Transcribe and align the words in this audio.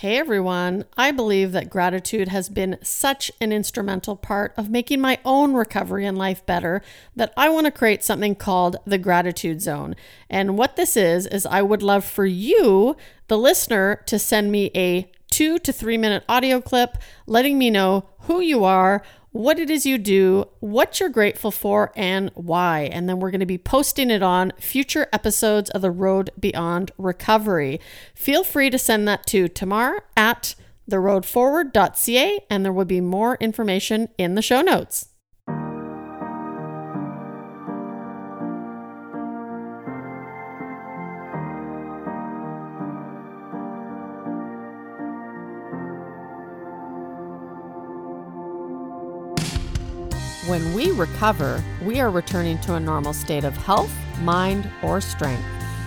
Hey 0.00 0.18
everyone, 0.18 0.84
I 0.98 1.10
believe 1.10 1.52
that 1.52 1.70
gratitude 1.70 2.28
has 2.28 2.50
been 2.50 2.76
such 2.82 3.32
an 3.40 3.50
instrumental 3.50 4.14
part 4.14 4.52
of 4.58 4.68
making 4.68 5.00
my 5.00 5.18
own 5.24 5.54
recovery 5.54 6.04
and 6.04 6.18
life 6.18 6.44
better 6.44 6.82
that 7.14 7.32
I 7.34 7.48
want 7.48 7.64
to 7.64 7.70
create 7.70 8.04
something 8.04 8.34
called 8.34 8.76
the 8.84 8.98
Gratitude 8.98 9.62
Zone. 9.62 9.96
And 10.28 10.58
what 10.58 10.76
this 10.76 10.98
is, 10.98 11.26
is 11.26 11.46
I 11.46 11.62
would 11.62 11.82
love 11.82 12.04
for 12.04 12.26
you, 12.26 12.94
the 13.28 13.38
listener, 13.38 14.02
to 14.04 14.18
send 14.18 14.52
me 14.52 14.70
a 14.74 15.10
two 15.30 15.58
to 15.60 15.72
three 15.72 15.96
minute 15.96 16.24
audio 16.28 16.60
clip 16.60 16.98
letting 17.26 17.56
me 17.56 17.70
know 17.70 18.06
who 18.24 18.42
you 18.42 18.64
are, 18.64 19.02
what 19.36 19.58
it 19.58 19.70
is 19.70 19.84
you 19.84 19.98
do, 19.98 20.48
what 20.60 20.98
you're 20.98 21.08
grateful 21.08 21.50
for, 21.50 21.92
and 21.94 22.30
why. 22.34 22.88
And 22.92 23.08
then 23.08 23.20
we're 23.20 23.30
going 23.30 23.40
to 23.40 23.46
be 23.46 23.58
posting 23.58 24.10
it 24.10 24.22
on 24.22 24.52
future 24.58 25.08
episodes 25.12 25.68
of 25.70 25.82
The 25.82 25.90
Road 25.90 26.30
Beyond 26.38 26.90
Recovery. 26.96 27.80
Feel 28.14 28.44
free 28.44 28.70
to 28.70 28.78
send 28.78 29.06
that 29.08 29.26
to 29.26 29.48
Tamar 29.48 30.04
at 30.16 30.54
theroadforward.ca, 30.90 32.40
and 32.48 32.64
there 32.64 32.72
will 32.72 32.84
be 32.84 33.00
more 33.00 33.36
information 33.40 34.08
in 34.16 34.36
the 34.36 34.42
show 34.42 34.62
notes. 34.62 35.08
We 50.86 50.92
recover, 50.92 51.60
we 51.82 51.98
are 51.98 52.10
returning 52.10 52.56
to 52.60 52.74
a 52.74 52.78
normal 52.78 53.12
state 53.12 53.42
of 53.42 53.56
health, 53.56 53.92
mind, 54.20 54.70
or 54.84 55.00
strength. 55.00 55.44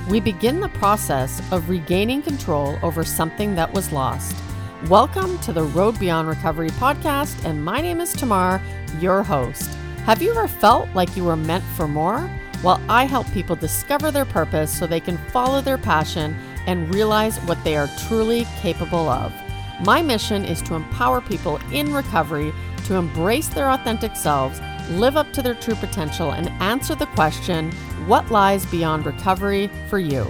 We 0.09 0.19
begin 0.19 0.59
the 0.59 0.67
process 0.67 1.41
of 1.53 1.69
regaining 1.69 2.21
control 2.21 2.77
over 2.83 3.05
something 3.05 3.55
that 3.55 3.71
was 3.71 3.93
lost. 3.93 4.35
Welcome 4.89 5.39
to 5.39 5.53
the 5.53 5.63
Road 5.63 5.97
Beyond 5.99 6.27
Recovery 6.27 6.71
podcast, 6.71 7.45
and 7.45 7.63
my 7.63 7.79
name 7.79 8.01
is 8.01 8.11
Tamar, 8.11 8.61
your 8.99 9.23
host. 9.23 9.69
Have 10.03 10.21
you 10.21 10.31
ever 10.31 10.49
felt 10.49 10.89
like 10.93 11.15
you 11.15 11.23
were 11.23 11.37
meant 11.37 11.63
for 11.77 11.87
more? 11.87 12.29
Well, 12.61 12.81
I 12.89 13.05
help 13.05 13.31
people 13.31 13.55
discover 13.55 14.11
their 14.11 14.25
purpose 14.25 14.77
so 14.77 14.85
they 14.85 14.99
can 14.99 15.17
follow 15.31 15.61
their 15.61 15.77
passion 15.77 16.35
and 16.67 16.93
realize 16.93 17.37
what 17.43 17.63
they 17.63 17.77
are 17.77 17.87
truly 18.09 18.45
capable 18.59 19.07
of. 19.07 19.31
My 19.85 20.01
mission 20.01 20.43
is 20.43 20.61
to 20.63 20.75
empower 20.75 21.21
people 21.21 21.57
in 21.71 21.93
recovery 21.93 22.51
to 22.89 22.95
embrace 22.95 23.47
their 23.47 23.69
authentic 23.69 24.15
selves, 24.15 24.59
live 24.89 25.17
up 25.17 25.31
to 25.33 25.41
their 25.41 25.55
true 25.55 25.75
potential, 25.75 26.31
and 26.31 26.49
answer 26.61 26.95
the 26.95 27.05
question 27.07 27.71
what 28.07 28.29
lies 28.31 28.65
beyond 28.67 29.05
recovery 29.05 29.69
for 29.89 29.99
you? 29.99 30.25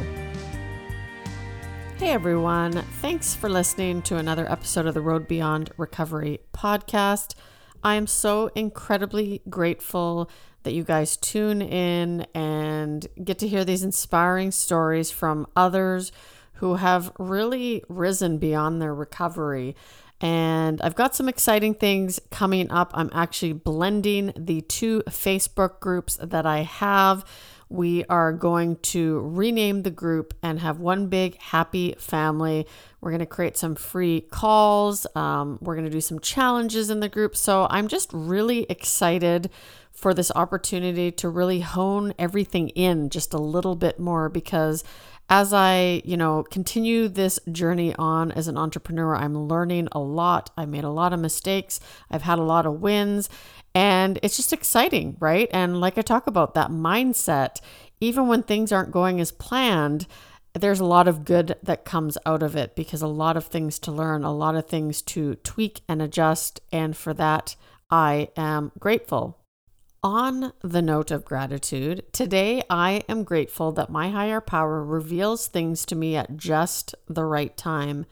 Hey 1.97 2.11
everyone, 2.11 2.71
thanks 3.01 3.35
for 3.35 3.49
listening 3.49 4.01
to 4.03 4.17
another 4.17 4.49
episode 4.49 4.85
of 4.85 4.93
the 4.93 5.01
Road 5.01 5.27
Beyond 5.27 5.71
Recovery 5.77 6.39
podcast. 6.53 7.35
I 7.83 7.95
am 7.95 8.07
so 8.07 8.51
incredibly 8.55 9.41
grateful 9.49 10.29
that 10.63 10.73
you 10.73 10.83
guys 10.83 11.17
tune 11.17 11.61
in 11.61 12.25
and 12.33 13.07
get 13.23 13.39
to 13.39 13.47
hear 13.47 13.63
these 13.63 13.83
inspiring 13.83 14.51
stories 14.51 15.11
from 15.11 15.47
others 15.55 16.11
who 16.53 16.75
have 16.75 17.11
really 17.17 17.83
risen 17.87 18.37
beyond 18.37 18.81
their 18.81 18.93
recovery. 18.93 19.75
And 20.21 20.81
I've 20.81 20.95
got 20.95 21.15
some 21.15 21.29
exciting 21.29 21.73
things 21.73 22.19
coming 22.29 22.69
up. 22.71 22.91
I'm 22.93 23.09
actually 23.13 23.53
blending 23.53 24.33
the 24.35 24.61
two 24.61 25.01
Facebook 25.07 25.79
groups 25.79 26.17
that 26.21 26.45
I 26.45 26.59
have. 26.59 27.23
We 27.69 28.03
are 28.05 28.33
going 28.33 28.77
to 28.77 29.19
rename 29.19 29.83
the 29.83 29.91
group 29.91 30.33
and 30.41 30.59
have 30.59 30.79
one 30.79 31.07
big 31.07 31.37
happy 31.37 31.95
family. 31.99 32.65
We're 32.99 33.11
going 33.11 33.19
to 33.19 33.27
create 33.27 33.57
some 33.57 33.75
free 33.75 34.21
calls. 34.21 35.05
Um, 35.15 35.59
we're 35.61 35.75
going 35.75 35.85
to 35.85 35.91
do 35.91 36.01
some 36.01 36.19
challenges 36.19 36.89
in 36.89 36.99
the 36.99 37.09
group. 37.09 37.37
So 37.37 37.67
I'm 37.69 37.87
just 37.87 38.09
really 38.11 38.65
excited 38.69 39.49
for 39.91 40.13
this 40.13 40.31
opportunity 40.35 41.11
to 41.11 41.29
really 41.29 41.59
hone 41.59 42.13
everything 42.17 42.69
in 42.69 43.09
just 43.09 43.33
a 43.33 43.37
little 43.37 43.75
bit 43.75 43.99
more 43.99 44.29
because 44.29 44.83
as 45.29 45.53
I, 45.53 46.01
you 46.03 46.17
know, 46.17 46.43
continue 46.43 47.07
this 47.07 47.39
journey 47.51 47.93
on 47.95 48.31
as 48.31 48.47
an 48.47 48.57
entrepreneur, 48.57 49.15
I'm 49.15 49.37
learning 49.37 49.87
a 49.91 49.99
lot. 49.99 50.49
I 50.57 50.65
made 50.65 50.83
a 50.83 50.89
lot 50.89 51.13
of 51.13 51.19
mistakes. 51.19 51.79
I've 52.09 52.23
had 52.23 52.39
a 52.39 52.43
lot 52.43 52.65
of 52.65 52.81
wins, 52.81 53.29
and 53.75 54.19
it's 54.23 54.37
just 54.37 54.51
exciting, 54.53 55.17
right? 55.19 55.47
And 55.51 55.79
like 55.79 55.97
I 55.97 56.01
talk 56.01 56.25
about 56.25 56.55
that 56.55 56.71
mindset, 56.71 57.61
even 58.01 58.27
when 58.27 58.43
things 58.43 58.71
aren't 58.71 58.91
going 58.91 59.19
as 59.19 59.31
planned, 59.31 60.07
there's 60.53 60.79
a 60.79 60.85
lot 60.85 61.07
of 61.07 61.25
good 61.25 61.55
that 61.61 61.85
comes 61.85 62.17
out 62.25 62.41
of 62.41 62.55
it 62.55 62.75
because 62.75 63.01
a 63.01 63.07
lot 63.07 63.37
of 63.37 63.45
things 63.45 63.77
to 63.79 63.91
learn, 63.91 64.23
a 64.23 64.33
lot 64.33 64.55
of 64.55 64.67
things 64.67 65.01
to 65.03 65.35
tweak 65.35 65.81
and 65.87 66.01
adjust. 66.01 66.59
And 66.71 66.97
for 66.97 67.13
that, 67.13 67.55
I 67.91 68.29
am 68.35 68.71
grateful. 68.79 69.38
On 70.01 70.53
the 70.61 70.81
note 70.81 71.11
of 71.11 71.25
gratitude, 71.25 72.05
today 72.13 72.63
I 72.69 73.03
am 73.09 73.25
grateful 73.25 73.73
that 73.73 73.89
my 73.89 74.11
higher 74.11 74.39
power 74.39 74.81
reveals 74.81 75.47
things 75.47 75.85
to 75.87 75.95
me 75.95 76.15
at 76.15 76.37
just 76.37 76.95
the 77.09 77.25
right 77.25 77.55
time 77.57 78.05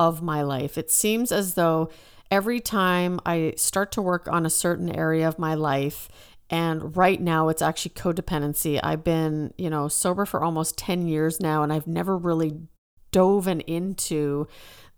of 0.00 0.20
my 0.20 0.42
life. 0.42 0.76
It 0.76 0.90
seems 0.90 1.30
as 1.30 1.54
though 1.54 1.90
every 2.28 2.58
time 2.58 3.20
I 3.24 3.54
start 3.56 3.92
to 3.92 4.02
work 4.02 4.26
on 4.26 4.44
a 4.44 4.50
certain 4.50 4.92
area 4.92 5.28
of 5.28 5.38
my 5.38 5.54
life, 5.54 6.08
and 6.50 6.96
right 6.96 7.20
now 7.20 7.50
it's 7.50 7.62
actually 7.62 7.94
codependency. 7.94 8.80
I've 8.82 9.04
been, 9.04 9.54
you 9.56 9.70
know, 9.70 9.86
sober 9.86 10.26
for 10.26 10.42
almost 10.42 10.76
10 10.76 11.06
years 11.06 11.38
now, 11.38 11.62
and 11.62 11.72
I've 11.72 11.86
never 11.86 12.16
really 12.16 12.62
dove 13.12 13.46
into 13.46 14.48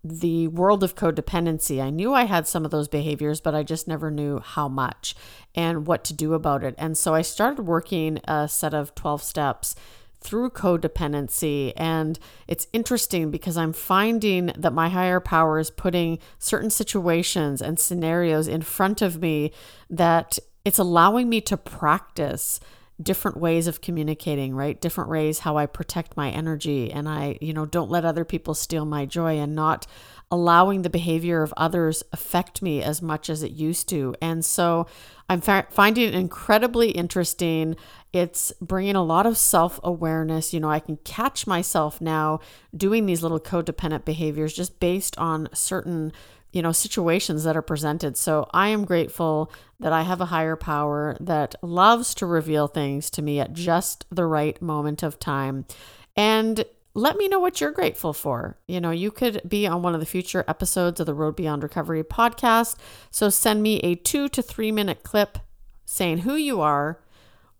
the 0.03 0.47
world 0.47 0.83
of 0.83 0.95
codependency. 0.95 1.81
I 1.81 1.89
knew 1.89 2.13
I 2.13 2.23
had 2.23 2.47
some 2.47 2.65
of 2.65 2.71
those 2.71 2.87
behaviors, 2.87 3.39
but 3.39 3.53
I 3.53 3.63
just 3.63 3.87
never 3.87 4.09
knew 4.09 4.39
how 4.39 4.67
much 4.67 5.15
and 5.53 5.85
what 5.85 6.03
to 6.05 6.13
do 6.13 6.33
about 6.33 6.63
it. 6.63 6.75
And 6.77 6.97
so 6.97 7.13
I 7.13 7.21
started 7.21 7.63
working 7.63 8.19
a 8.25 8.47
set 8.47 8.73
of 8.73 8.95
12 8.95 9.21
steps 9.21 9.75
through 10.21 10.51
codependency. 10.51 11.73
And 11.75 12.19
it's 12.47 12.67
interesting 12.73 13.31
because 13.31 13.57
I'm 13.57 13.73
finding 13.73 14.51
that 14.57 14.73
my 14.73 14.89
higher 14.89 15.19
power 15.19 15.59
is 15.59 15.71
putting 15.71 16.19
certain 16.39 16.69
situations 16.69 17.61
and 17.61 17.79
scenarios 17.79 18.47
in 18.47 18.61
front 18.61 19.01
of 19.01 19.21
me 19.21 19.51
that 19.89 20.37
it's 20.63 20.79
allowing 20.79 21.27
me 21.27 21.41
to 21.41 21.57
practice 21.57 22.59
different 23.01 23.37
ways 23.37 23.67
of 23.67 23.81
communicating, 23.81 24.55
right? 24.55 24.79
Different 24.79 25.09
ways 25.09 25.39
how 25.39 25.57
I 25.57 25.65
protect 25.65 26.17
my 26.17 26.29
energy 26.29 26.91
and 26.91 27.07
I, 27.07 27.37
you 27.41 27.53
know, 27.53 27.65
don't 27.65 27.89
let 27.91 28.05
other 28.05 28.25
people 28.25 28.53
steal 28.53 28.85
my 28.85 29.05
joy 29.05 29.37
and 29.39 29.55
not 29.55 29.87
allowing 30.31 30.81
the 30.81 30.89
behavior 30.89 31.43
of 31.43 31.53
others 31.57 32.03
affect 32.13 32.61
me 32.61 32.81
as 32.81 33.01
much 33.01 33.29
as 33.29 33.43
it 33.43 33.51
used 33.51 33.89
to. 33.89 34.15
And 34.21 34.43
so 34.43 34.87
I'm 35.29 35.41
fa- 35.41 35.67
finding 35.69 36.07
it 36.07 36.15
incredibly 36.15 36.91
interesting. 36.91 37.75
It's 38.13 38.53
bringing 38.61 38.95
a 38.95 39.03
lot 39.03 39.25
of 39.25 39.37
self 39.37 39.79
awareness. 39.83 40.53
You 40.53 40.61
know, 40.61 40.69
I 40.69 40.79
can 40.79 40.97
catch 40.97 41.45
myself 41.45 41.99
now 41.99 42.39
doing 42.75 43.05
these 43.05 43.21
little 43.21 43.39
codependent 43.39 44.05
behaviors 44.05 44.53
just 44.53 44.79
based 44.79 45.17
on 45.17 45.49
certain 45.53 46.13
you 46.51 46.61
know 46.61 46.73
situations 46.73 47.45
that 47.45 47.55
are 47.55 47.61
presented 47.61 48.17
so 48.17 48.45
i 48.53 48.67
am 48.67 48.83
grateful 48.83 49.49
that 49.79 49.93
i 49.93 50.01
have 50.01 50.19
a 50.19 50.25
higher 50.25 50.57
power 50.57 51.15
that 51.21 51.55
loves 51.61 52.13
to 52.13 52.25
reveal 52.25 52.67
things 52.67 53.09
to 53.09 53.21
me 53.21 53.39
at 53.39 53.53
just 53.53 54.05
the 54.11 54.25
right 54.25 54.61
moment 54.61 55.01
of 55.01 55.17
time 55.17 55.65
and 56.17 56.65
let 56.93 57.17
me 57.17 57.27
know 57.27 57.39
what 57.39 57.61
you're 57.61 57.71
grateful 57.71 58.13
for. 58.13 58.57
You 58.67 58.81
know, 58.81 58.91
you 58.91 59.11
could 59.11 59.41
be 59.47 59.65
on 59.65 59.81
one 59.81 59.93
of 59.93 59.99
the 59.99 60.05
future 60.05 60.43
episodes 60.47 60.99
of 60.99 61.05
the 61.05 61.13
Road 61.13 61.35
Beyond 61.35 61.63
Recovery 61.63 62.03
podcast. 62.03 62.75
So 63.09 63.29
send 63.29 63.63
me 63.63 63.79
a 63.79 63.95
two 63.95 64.27
to 64.29 64.41
three 64.41 64.71
minute 64.71 65.03
clip 65.03 65.37
saying 65.85 66.19
who 66.19 66.35
you 66.35 66.61
are, 66.61 67.01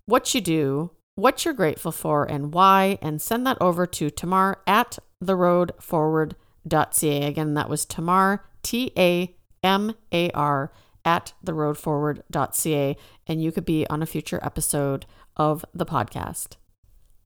what 0.06 0.34
you 0.34 0.42
do, 0.42 0.92
what 1.16 1.46
you're 1.46 1.54
grateful 1.54 1.92
for, 1.92 2.26
and 2.26 2.54
why, 2.54 2.98
and 3.02 3.22
send 3.22 3.46
that 3.48 3.58
over 3.62 3.86
to 3.86 4.10
Tamar 4.10 4.62
at 4.68 5.00
theroadforward.ca. 5.24 7.26
Again, 7.26 7.54
that 7.54 7.70
was 7.70 7.86
Tamar, 7.86 8.46
T 8.64 8.92
A 8.98 9.36
M 9.64 9.94
A 10.12 10.30
R, 10.32 10.72
at 11.06 11.34
theroadforward.ca. 11.46 12.98
And 13.28 13.42
you 13.42 13.52
could 13.52 13.66
be 13.66 13.88
on 13.88 14.02
a 14.02 14.08
future 14.08 14.40
episode 14.44 15.06
of 15.38 15.64
the 15.74 15.86
podcast. 15.86 16.56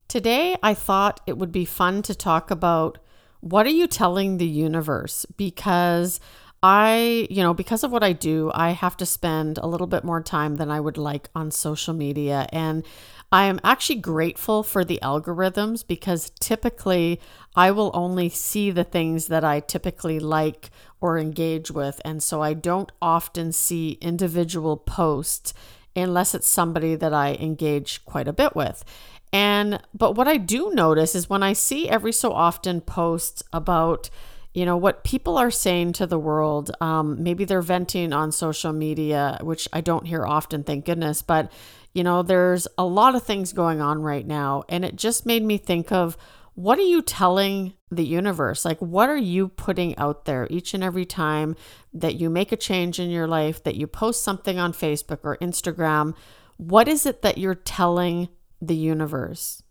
Today, 0.08 0.56
I 0.62 0.74
thought 0.74 1.20
it 1.26 1.36
would 1.36 1.50
be 1.50 1.64
fun 1.64 2.02
to 2.02 2.14
talk 2.14 2.50
about 2.50 2.98
what 3.40 3.66
are 3.66 3.70
you 3.70 3.86
telling 3.86 4.38
the 4.38 4.46
universe? 4.46 5.26
Because 5.36 6.20
I, 6.62 7.26
you 7.28 7.42
know, 7.42 7.54
because 7.54 7.84
of 7.84 7.90
what 7.90 8.04
I 8.04 8.12
do, 8.12 8.50
I 8.54 8.70
have 8.70 8.96
to 8.98 9.06
spend 9.06 9.58
a 9.58 9.66
little 9.66 9.86
bit 9.86 10.04
more 10.04 10.22
time 10.22 10.56
than 10.56 10.70
I 10.70 10.80
would 10.80 10.96
like 10.96 11.28
on 11.34 11.50
social 11.50 11.92
media. 11.92 12.46
And 12.50 12.84
I 13.32 13.44
am 13.44 13.60
actually 13.64 13.96
grateful 13.96 14.62
for 14.62 14.84
the 14.84 15.00
algorithms 15.02 15.86
because 15.86 16.30
typically 16.40 17.20
I 17.56 17.72
will 17.72 17.90
only 17.92 18.28
see 18.28 18.70
the 18.70 18.84
things 18.84 19.26
that 19.26 19.44
I 19.44 19.60
typically 19.60 20.20
like 20.20 20.70
or 21.00 21.18
engage 21.18 21.70
with. 21.70 22.00
And 22.04 22.22
so 22.22 22.42
I 22.42 22.54
don't 22.54 22.90
often 23.02 23.52
see 23.52 23.98
individual 24.00 24.76
posts 24.76 25.52
unless 25.94 26.34
it's 26.34 26.48
somebody 26.48 26.94
that 26.94 27.12
I 27.12 27.34
engage 27.34 28.04
quite 28.04 28.28
a 28.28 28.32
bit 28.32 28.54
with. 28.54 28.84
And 29.32 29.80
but 29.94 30.12
what 30.14 30.28
I 30.28 30.36
do 30.36 30.70
notice 30.72 31.14
is 31.14 31.28
when 31.28 31.42
I 31.42 31.52
see 31.52 31.88
every 31.88 32.12
so 32.12 32.32
often 32.32 32.80
posts 32.80 33.42
about 33.52 34.10
you 34.54 34.64
know 34.64 34.76
what 34.78 35.04
people 35.04 35.36
are 35.36 35.50
saying 35.50 35.92
to 35.92 36.06
the 36.06 36.18
world 36.18 36.70
um, 36.80 37.22
maybe 37.22 37.44
they're 37.44 37.60
venting 37.60 38.14
on 38.14 38.32
social 38.32 38.72
media 38.72 39.36
which 39.42 39.68
i 39.70 39.82
don't 39.82 40.06
hear 40.06 40.24
often 40.24 40.64
thank 40.64 40.86
goodness 40.86 41.20
but 41.20 41.52
you 41.96 42.04
know 42.04 42.22
there's 42.22 42.68
a 42.76 42.84
lot 42.84 43.14
of 43.14 43.22
things 43.22 43.54
going 43.54 43.80
on 43.80 44.02
right 44.02 44.26
now. 44.26 44.64
And 44.68 44.84
it 44.84 44.96
just 44.96 45.24
made 45.24 45.42
me 45.42 45.56
think 45.56 45.90
of 45.90 46.18
what 46.52 46.78
are 46.78 46.82
you 46.82 47.00
telling 47.00 47.72
the 47.90 48.04
universe? 48.04 48.66
Like 48.66 48.78
what 48.80 49.08
are 49.08 49.16
you 49.16 49.48
putting 49.48 49.96
out 49.96 50.26
there 50.26 50.46
each 50.50 50.74
and 50.74 50.84
every 50.84 51.06
time 51.06 51.56
that 51.94 52.16
you 52.16 52.28
make 52.28 52.52
a 52.52 52.56
change 52.56 53.00
in 53.00 53.08
your 53.08 53.26
life 53.26 53.64
that 53.64 53.76
you 53.76 53.86
post 53.86 54.22
something 54.22 54.58
on 54.58 54.74
facebook 54.74 55.20
or 55.22 55.38
instagram? 55.38 56.14
What 56.58 56.86
is 56.86 57.06
it 57.06 57.22
that 57.22 57.38
you're 57.38 57.54
telling 57.54 58.28
the 58.66 58.76
universe 58.76 59.62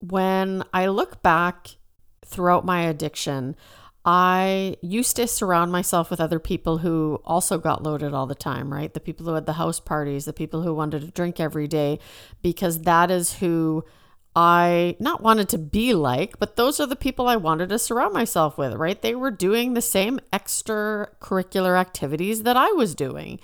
when 0.00 0.62
i 0.72 0.86
look 0.86 1.22
back 1.22 1.76
throughout 2.24 2.64
my 2.64 2.82
addiction 2.82 3.56
I 4.10 4.76
used 4.80 5.16
to 5.16 5.26
surround 5.26 5.70
myself 5.70 6.08
with 6.10 6.18
other 6.18 6.38
people 6.38 6.78
who 6.78 7.20
also 7.26 7.58
got 7.58 7.82
loaded 7.82 8.14
all 8.14 8.26
the 8.26 8.34
time, 8.34 8.72
right? 8.72 8.94
The 8.94 9.00
people 9.00 9.26
who 9.26 9.34
had 9.34 9.44
the 9.44 9.52
house 9.54 9.80
parties, 9.80 10.24
the 10.24 10.32
people 10.32 10.62
who 10.62 10.72
wanted 10.72 11.02
to 11.02 11.08
drink 11.08 11.38
every 11.38 11.68
day, 11.68 11.98
because 12.40 12.82
that 12.82 13.10
is 13.10 13.34
who 13.34 13.84
I 14.34 14.96
not 14.98 15.20
wanted 15.20 15.48
to 15.50 15.58
be 15.58 15.94
like, 15.94 16.38
but 16.38 16.56
those 16.56 16.80
are 16.80 16.86
the 16.86 16.96
people 16.96 17.28
I 17.28 17.36
wanted 17.36 17.68
to 17.70 17.78
surround 17.78 18.14
myself 18.14 18.56
with, 18.56 18.74
right? 18.74 19.02
They 19.02 19.14
were 19.14 19.30
doing 19.30 19.74
the 19.74 19.82
same 19.82 20.20
extracurricular 20.32 21.78
activities 21.78 22.44
that 22.44 22.56
I 22.56 22.70
was 22.72 22.94
doing. 22.94 23.40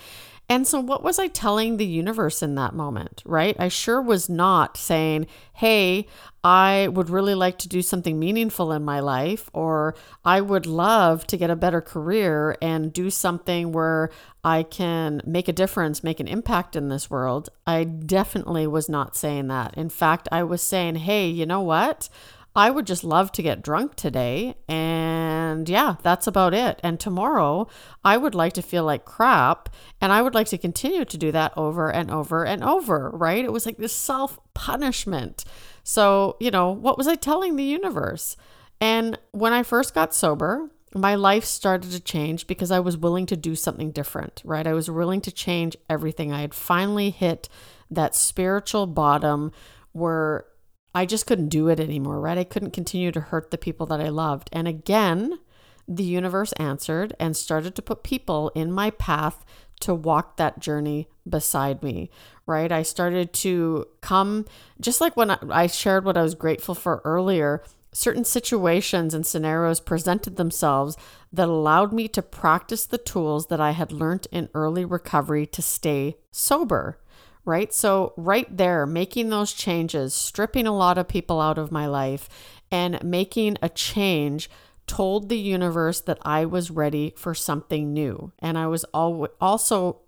And 0.48 0.66
so, 0.66 0.78
what 0.78 1.02
was 1.02 1.18
I 1.18 1.28
telling 1.28 1.78
the 1.78 1.86
universe 1.86 2.42
in 2.42 2.54
that 2.56 2.74
moment, 2.74 3.22
right? 3.24 3.56
I 3.58 3.68
sure 3.68 4.02
was 4.02 4.28
not 4.28 4.76
saying, 4.76 5.26
hey, 5.54 6.06
I 6.42 6.88
would 6.88 7.08
really 7.08 7.34
like 7.34 7.56
to 7.58 7.68
do 7.68 7.80
something 7.80 8.18
meaningful 8.18 8.70
in 8.70 8.84
my 8.84 9.00
life, 9.00 9.48
or 9.54 9.94
I 10.22 10.42
would 10.42 10.66
love 10.66 11.26
to 11.28 11.38
get 11.38 11.48
a 11.48 11.56
better 11.56 11.80
career 11.80 12.58
and 12.60 12.92
do 12.92 13.08
something 13.08 13.72
where 13.72 14.10
I 14.44 14.64
can 14.64 15.22
make 15.24 15.48
a 15.48 15.52
difference, 15.54 16.04
make 16.04 16.20
an 16.20 16.28
impact 16.28 16.76
in 16.76 16.90
this 16.90 17.08
world. 17.08 17.48
I 17.66 17.84
definitely 17.84 18.66
was 18.66 18.86
not 18.90 19.16
saying 19.16 19.48
that. 19.48 19.72
In 19.78 19.88
fact, 19.88 20.28
I 20.30 20.42
was 20.42 20.60
saying, 20.60 20.96
hey, 20.96 21.26
you 21.26 21.46
know 21.46 21.62
what? 21.62 22.10
I 22.56 22.70
would 22.70 22.86
just 22.86 23.02
love 23.02 23.32
to 23.32 23.42
get 23.42 23.62
drunk 23.62 23.96
today. 23.96 24.54
And 24.68 25.68
yeah, 25.68 25.96
that's 26.02 26.26
about 26.26 26.54
it. 26.54 26.78
And 26.84 27.00
tomorrow, 27.00 27.66
I 28.04 28.16
would 28.16 28.34
like 28.34 28.52
to 28.54 28.62
feel 28.62 28.84
like 28.84 29.04
crap. 29.04 29.68
And 30.00 30.12
I 30.12 30.22
would 30.22 30.34
like 30.34 30.46
to 30.48 30.58
continue 30.58 31.04
to 31.04 31.18
do 31.18 31.32
that 31.32 31.52
over 31.56 31.90
and 31.90 32.10
over 32.10 32.44
and 32.44 32.62
over, 32.62 33.10
right? 33.10 33.44
It 33.44 33.52
was 33.52 33.66
like 33.66 33.78
this 33.78 33.94
self 33.94 34.38
punishment. 34.54 35.44
So, 35.82 36.36
you 36.38 36.50
know, 36.50 36.70
what 36.70 36.96
was 36.96 37.08
I 37.08 37.16
telling 37.16 37.56
the 37.56 37.64
universe? 37.64 38.36
And 38.80 39.18
when 39.32 39.52
I 39.52 39.62
first 39.62 39.94
got 39.94 40.14
sober, 40.14 40.70
my 40.94 41.16
life 41.16 41.44
started 41.44 41.90
to 41.90 42.00
change 42.00 42.46
because 42.46 42.70
I 42.70 42.78
was 42.78 42.96
willing 42.96 43.26
to 43.26 43.36
do 43.36 43.56
something 43.56 43.90
different, 43.90 44.42
right? 44.44 44.66
I 44.66 44.74
was 44.74 44.88
willing 44.88 45.20
to 45.22 45.32
change 45.32 45.76
everything. 45.90 46.32
I 46.32 46.42
had 46.42 46.54
finally 46.54 47.10
hit 47.10 47.48
that 47.90 48.14
spiritual 48.14 48.86
bottom 48.86 49.50
where 49.92 50.46
I 50.94 51.06
just 51.06 51.26
couldn't 51.26 51.48
do 51.48 51.68
it 51.68 51.80
anymore, 51.80 52.20
right? 52.20 52.38
I 52.38 52.44
couldn't 52.44 52.72
continue 52.72 53.10
to 53.12 53.20
hurt 53.20 53.50
the 53.50 53.58
people 53.58 53.86
that 53.86 54.00
I 54.00 54.08
loved. 54.10 54.48
And 54.52 54.68
again, 54.68 55.40
the 55.88 56.04
universe 56.04 56.52
answered 56.52 57.14
and 57.18 57.36
started 57.36 57.74
to 57.74 57.82
put 57.82 58.04
people 58.04 58.50
in 58.54 58.70
my 58.70 58.90
path 58.90 59.44
to 59.80 59.94
walk 59.94 60.36
that 60.36 60.60
journey 60.60 61.08
beside 61.28 61.82
me, 61.82 62.10
right? 62.46 62.70
I 62.70 62.82
started 62.82 63.32
to 63.34 63.86
come, 64.00 64.46
just 64.80 65.00
like 65.00 65.16
when 65.16 65.30
I 65.30 65.66
shared 65.66 66.04
what 66.04 66.16
I 66.16 66.22
was 66.22 66.34
grateful 66.34 66.74
for 66.74 67.02
earlier, 67.04 67.62
certain 67.92 68.24
situations 68.24 69.14
and 69.14 69.26
scenarios 69.26 69.80
presented 69.80 70.36
themselves 70.36 70.96
that 71.32 71.48
allowed 71.48 71.92
me 71.92 72.08
to 72.08 72.22
practice 72.22 72.86
the 72.86 72.98
tools 72.98 73.46
that 73.46 73.60
I 73.60 73.72
had 73.72 73.92
learned 73.92 74.26
in 74.30 74.48
early 74.54 74.84
recovery 74.84 75.46
to 75.46 75.62
stay 75.62 76.16
sober 76.30 76.98
right? 77.44 77.72
So, 77.72 78.12
right 78.16 78.54
there, 78.54 78.86
making 78.86 79.30
those 79.30 79.52
changes, 79.52 80.14
stripping 80.14 80.66
a 80.66 80.76
lot 80.76 80.98
of 80.98 81.08
people 81.08 81.40
out 81.40 81.58
of 81.58 81.72
my 81.72 81.86
life, 81.86 82.28
and 82.70 83.02
making 83.04 83.56
a 83.62 83.68
change 83.68 84.50
told 84.86 85.28
the 85.28 85.38
universe 85.38 86.00
that 86.00 86.18
I 86.22 86.44
was 86.44 86.70
ready 86.70 87.14
for 87.16 87.34
something 87.34 87.92
new. 87.92 88.32
And 88.38 88.58
I 88.58 88.66
was 88.66 88.84
al- 88.94 89.28
also 89.40 90.00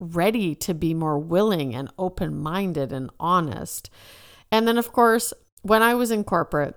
ready 0.00 0.54
to 0.54 0.74
be 0.74 0.94
more 0.94 1.18
willing 1.18 1.74
and 1.74 1.90
open 1.98 2.36
minded 2.36 2.92
and 2.92 3.10
honest. 3.18 3.90
And 4.50 4.66
then, 4.66 4.78
of 4.78 4.92
course, 4.92 5.32
when 5.62 5.82
I 5.82 5.94
was 5.94 6.10
in 6.10 6.24
corporate, 6.24 6.76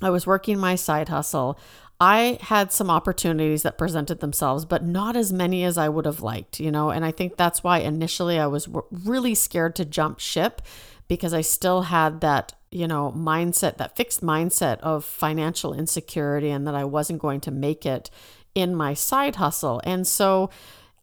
I 0.00 0.10
was 0.10 0.26
working 0.26 0.58
my 0.58 0.74
side 0.74 1.08
hustle. 1.08 1.58
I 2.00 2.38
had 2.42 2.72
some 2.72 2.90
opportunities 2.90 3.62
that 3.62 3.78
presented 3.78 4.20
themselves, 4.20 4.64
but 4.64 4.84
not 4.84 5.16
as 5.16 5.32
many 5.32 5.64
as 5.64 5.76
I 5.76 5.88
would 5.88 6.04
have 6.04 6.20
liked, 6.20 6.60
you 6.60 6.70
know. 6.70 6.90
And 6.90 7.04
I 7.04 7.10
think 7.10 7.36
that's 7.36 7.64
why 7.64 7.78
initially 7.78 8.38
I 8.38 8.46
was 8.46 8.68
really 8.90 9.34
scared 9.34 9.74
to 9.76 9.84
jump 9.84 10.20
ship 10.20 10.62
because 11.08 11.34
I 11.34 11.40
still 11.40 11.82
had 11.82 12.20
that, 12.20 12.52
you 12.70 12.86
know, 12.86 13.12
mindset, 13.16 13.78
that 13.78 13.96
fixed 13.96 14.22
mindset 14.22 14.78
of 14.78 15.04
financial 15.04 15.74
insecurity 15.74 16.50
and 16.50 16.66
that 16.68 16.74
I 16.76 16.84
wasn't 16.84 17.20
going 17.20 17.40
to 17.40 17.50
make 17.50 17.84
it 17.84 18.10
in 18.54 18.76
my 18.76 18.94
side 18.94 19.36
hustle. 19.36 19.80
And 19.82 20.06
so 20.06 20.50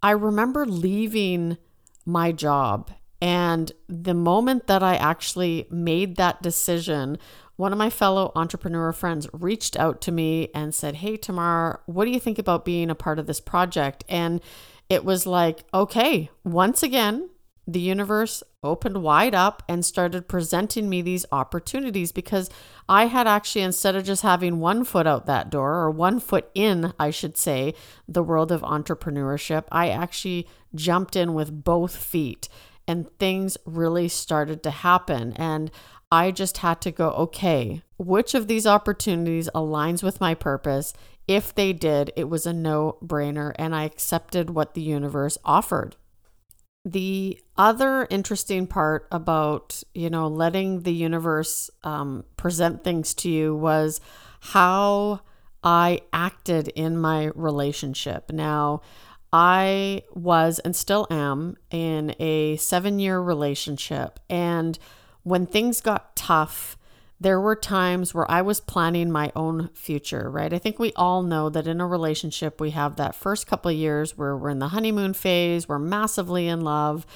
I 0.01 0.11
remember 0.11 0.65
leaving 0.65 1.57
my 2.05 2.31
job. 2.31 2.91
And 3.21 3.71
the 3.89 4.13
moment 4.13 4.67
that 4.67 4.83
I 4.83 4.95
actually 4.95 5.67
made 5.69 6.15
that 6.17 6.41
decision 6.41 7.17
one 7.55 7.71
of 7.71 7.77
my 7.77 7.89
fellow 7.89 8.31
entrepreneur 8.35 8.91
friends 8.91 9.27
reached 9.31 9.77
out 9.77 10.01
to 10.01 10.11
me 10.11 10.49
and 10.53 10.73
said, 10.75 10.95
Hey, 10.97 11.17
Tamar, 11.17 11.81
what 11.85 12.05
do 12.05 12.11
you 12.11 12.19
think 12.19 12.39
about 12.39 12.65
being 12.65 12.89
a 12.89 12.95
part 12.95 13.19
of 13.19 13.27
this 13.27 13.39
project? 13.39 14.03
And 14.09 14.41
it 14.89 15.03
was 15.03 15.25
like, 15.25 15.63
okay, 15.73 16.29
once 16.43 16.83
again, 16.83 17.29
the 17.67 17.79
universe 17.79 18.43
opened 18.63 19.01
wide 19.01 19.33
up 19.33 19.63
and 19.67 19.83
started 19.83 20.27
presenting 20.27 20.87
me 20.87 21.01
these 21.01 21.25
opportunities 21.31 22.11
because 22.11 22.49
I 22.87 23.07
had 23.07 23.27
actually, 23.27 23.63
instead 23.63 23.95
of 23.95 24.03
just 24.03 24.21
having 24.21 24.59
one 24.59 24.83
foot 24.83 25.07
out 25.07 25.25
that 25.25 25.49
door 25.49 25.73
or 25.75 25.89
one 25.89 26.19
foot 26.19 26.49
in, 26.53 26.93
I 26.99 27.09
should 27.09 27.37
say, 27.37 27.73
the 28.07 28.21
world 28.21 28.51
of 28.51 28.61
entrepreneurship, 28.61 29.63
I 29.71 29.89
actually 29.89 30.47
jumped 30.75 31.15
in 31.15 31.33
with 31.33 31.63
both 31.63 31.95
feet 31.95 32.47
and 32.87 33.09
things 33.17 33.57
really 33.65 34.07
started 34.07 34.61
to 34.63 34.69
happen. 34.69 35.33
And 35.33 35.71
I 36.11 36.31
just 36.31 36.57
had 36.57 36.81
to 36.81 36.91
go, 36.91 37.09
okay, 37.11 37.81
which 37.97 38.33
of 38.33 38.47
these 38.47 38.67
opportunities 38.67 39.49
aligns 39.55 40.03
with 40.03 40.21
my 40.21 40.33
purpose? 40.33 40.93
If 41.27 41.55
they 41.55 41.73
did, 41.73 42.11
it 42.15 42.29
was 42.29 42.45
a 42.45 42.53
no 42.53 42.97
brainer, 43.03 43.53
and 43.57 43.75
I 43.75 43.83
accepted 43.83 44.49
what 44.51 44.73
the 44.73 44.81
universe 44.81 45.37
offered. 45.43 45.95
The 46.83 47.41
other 47.57 48.07
interesting 48.11 48.67
part 48.67 49.07
about, 49.11 49.81
you 49.95 50.09
know, 50.11 50.27
letting 50.27 50.83
the 50.83 50.93
universe 50.93 51.71
um, 51.83 52.25
present 52.37 52.83
things 52.83 53.15
to 53.15 53.29
you 53.29 53.55
was 53.55 53.99
how 54.39 55.21
I 55.63 56.01
acted 56.13 56.67
in 56.67 56.95
my 56.95 57.31
relationship. 57.33 58.31
Now, 58.31 58.81
I 59.33 60.03
was 60.13 60.59
and 60.59 60.75
still 60.75 61.07
am 61.09 61.57
in 61.71 62.15
a 62.19 62.57
seven 62.57 62.99
year 62.99 63.19
relationship, 63.19 64.19
and 64.29 64.77
when 65.25 65.47
things 65.47 65.81
got 65.81 66.15
tough, 66.15 66.77
there 67.19 67.41
were 67.41 67.55
times 67.55 68.13
where 68.13 68.29
I 68.29 68.43
was 68.43 68.59
planning 68.59 69.11
my 69.11 69.31
own 69.35 69.69
future, 69.73 70.29
right? 70.29 70.53
I 70.53 70.59
think 70.59 70.77
we 70.77 70.93
all 70.93 71.23
know 71.23 71.49
that 71.49 71.65
in 71.65 71.81
a 71.81 71.87
relationship, 71.87 72.61
we 72.61 72.71
have 72.71 72.97
that 72.97 73.15
first 73.15 73.47
couple 73.47 73.71
of 73.71 73.77
years 73.77 74.15
where 74.15 74.37
we're 74.37 74.51
in 74.51 74.59
the 74.59 74.67
honeymoon 74.67 75.13
phase, 75.13 75.67
we're 75.67 75.79
massively 75.79 76.47
in 76.47 76.61
love, 76.61 77.07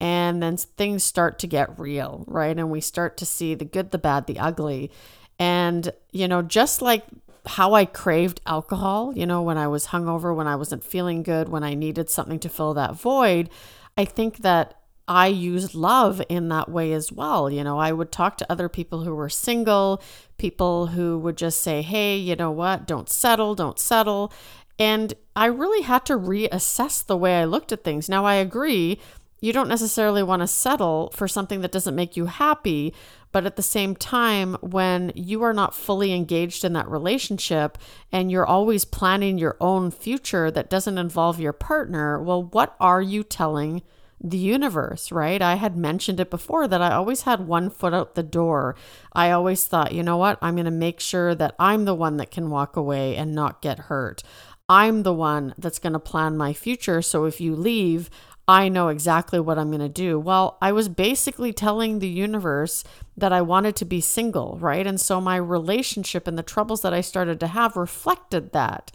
and 0.00 0.42
then 0.42 0.56
things 0.56 1.04
start 1.04 1.38
to 1.40 1.46
get 1.46 1.78
real, 1.78 2.24
right? 2.26 2.56
And 2.56 2.70
we 2.70 2.80
start 2.80 3.18
to 3.18 3.26
see 3.26 3.54
the 3.54 3.66
good, 3.66 3.90
the 3.90 3.98
bad, 3.98 4.26
the 4.26 4.38
ugly. 4.38 4.90
And, 5.38 5.90
you 6.10 6.26
know, 6.26 6.40
just 6.40 6.80
like 6.80 7.04
how 7.44 7.74
I 7.74 7.84
craved 7.84 8.40
alcohol, 8.46 9.12
you 9.14 9.26
know, 9.26 9.42
when 9.42 9.58
I 9.58 9.66
was 9.66 9.88
hungover, 9.88 10.34
when 10.34 10.46
I 10.46 10.56
wasn't 10.56 10.84
feeling 10.84 11.22
good, 11.22 11.50
when 11.50 11.64
I 11.64 11.74
needed 11.74 12.08
something 12.08 12.38
to 12.40 12.48
fill 12.48 12.72
that 12.74 12.94
void, 12.94 13.50
I 13.98 14.06
think 14.06 14.38
that 14.38 14.77
I 15.08 15.28
used 15.28 15.74
love 15.74 16.20
in 16.28 16.50
that 16.50 16.68
way 16.68 16.92
as 16.92 17.10
well. 17.10 17.50
You 17.50 17.64
know, 17.64 17.78
I 17.78 17.92
would 17.92 18.12
talk 18.12 18.36
to 18.36 18.52
other 18.52 18.68
people 18.68 19.02
who 19.02 19.14
were 19.14 19.30
single, 19.30 20.02
people 20.36 20.88
who 20.88 21.18
would 21.18 21.36
just 21.38 21.62
say, 21.62 21.82
hey, 21.82 22.16
you 22.16 22.36
know 22.36 22.50
what, 22.50 22.86
don't 22.86 23.08
settle, 23.08 23.54
don't 23.54 23.78
settle. 23.78 24.32
And 24.78 25.14
I 25.34 25.46
really 25.46 25.82
had 25.82 26.04
to 26.06 26.18
reassess 26.18 27.04
the 27.04 27.16
way 27.16 27.40
I 27.40 27.46
looked 27.46 27.72
at 27.72 27.82
things. 27.82 28.08
Now, 28.08 28.24
I 28.24 28.34
agree, 28.34 29.00
you 29.40 29.52
don't 29.52 29.68
necessarily 29.68 30.22
want 30.22 30.42
to 30.42 30.46
settle 30.46 31.10
for 31.14 31.26
something 31.26 31.62
that 31.62 31.72
doesn't 31.72 31.94
make 31.94 32.16
you 32.16 32.26
happy. 32.26 32.92
But 33.30 33.44
at 33.44 33.56
the 33.56 33.62
same 33.62 33.94
time, 33.94 34.56
when 34.60 35.12
you 35.14 35.42
are 35.42 35.52
not 35.52 35.74
fully 35.74 36.12
engaged 36.12 36.64
in 36.64 36.72
that 36.72 36.88
relationship 36.88 37.76
and 38.10 38.30
you're 38.30 38.46
always 38.46 38.84
planning 38.84 39.38
your 39.38 39.56
own 39.60 39.90
future 39.90 40.50
that 40.50 40.70
doesn't 40.70 40.98
involve 40.98 41.40
your 41.40 41.52
partner, 41.52 42.22
well, 42.22 42.42
what 42.42 42.74
are 42.80 43.02
you 43.02 43.22
telling 43.22 43.82
the 44.20 44.38
universe, 44.38 45.12
right? 45.12 45.40
I 45.40 45.54
had 45.54 45.76
mentioned 45.76 46.20
it 46.20 46.30
before 46.30 46.66
that 46.66 46.82
I 46.82 46.92
always 46.92 47.22
had 47.22 47.46
one 47.46 47.70
foot 47.70 47.94
out 47.94 48.14
the 48.14 48.22
door. 48.22 48.74
I 49.12 49.30
always 49.30 49.66
thought, 49.66 49.92
you 49.92 50.02
know 50.02 50.16
what? 50.16 50.38
I'm 50.42 50.56
going 50.56 50.64
to 50.64 50.70
make 50.70 51.00
sure 51.00 51.34
that 51.34 51.54
I'm 51.58 51.84
the 51.84 51.94
one 51.94 52.16
that 52.16 52.30
can 52.30 52.50
walk 52.50 52.76
away 52.76 53.16
and 53.16 53.34
not 53.34 53.62
get 53.62 53.78
hurt. 53.80 54.22
I'm 54.68 55.02
the 55.02 55.14
one 55.14 55.54
that's 55.56 55.78
going 55.78 55.92
to 55.92 55.98
plan 55.98 56.36
my 56.36 56.52
future. 56.52 57.00
So 57.00 57.24
if 57.24 57.40
you 57.40 57.54
leave, 57.54 58.10
I 58.48 58.68
know 58.68 58.88
exactly 58.88 59.38
what 59.38 59.58
I'm 59.58 59.70
going 59.70 59.80
to 59.80 59.88
do. 59.88 60.18
Well, 60.18 60.58
I 60.60 60.72
was 60.72 60.88
basically 60.88 61.52
telling 61.52 61.98
the 61.98 62.08
universe 62.08 62.82
that 63.16 63.32
I 63.32 63.42
wanted 63.42 63.76
to 63.76 63.84
be 63.84 64.00
single, 64.00 64.58
right? 64.60 64.86
And 64.86 65.00
so 65.00 65.20
my 65.20 65.36
relationship 65.36 66.26
and 66.26 66.36
the 66.36 66.42
troubles 66.42 66.82
that 66.82 66.94
I 66.94 67.02
started 67.02 67.40
to 67.40 67.46
have 67.48 67.76
reflected 67.76 68.52
that. 68.52 68.90